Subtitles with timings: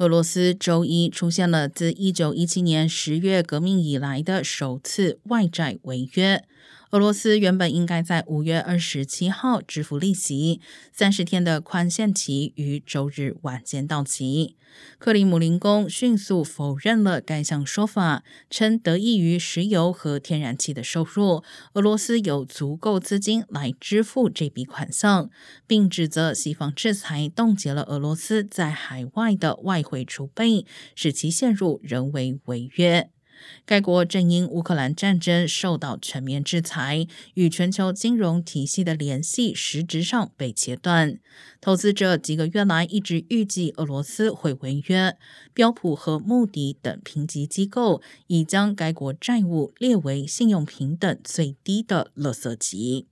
[0.00, 6.42] 俄罗斯周一出现了自一九一七年十月革命以来的首次外债违约。
[6.90, 10.60] 俄罗斯原本应该在五月二十七号支付利息，
[10.92, 14.56] 三十天的宽限期于周日晚间到期。
[14.98, 25.30] 克里姆林宫迅速否认了该项说法，称得益于石油和天然气的收入，俄罗斯有足够资金来支付这笔款项，
[25.68, 33.10] 并指责西方制裁冻结了俄罗斯在海外的外汇储备，使其陷入人为违约。
[33.64, 41.18] 该国正因乌克兰战争受到全面制裁，与全球金融体系的联系实质上被切断。
[41.60, 45.16] 投资者几个月来一直预计俄罗斯会违约。
[45.52, 53.06] 标普和穆迪等评级机构已将该国债务列为信用平等最低的“垃圾级”。